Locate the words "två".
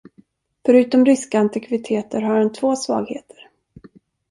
2.53-2.75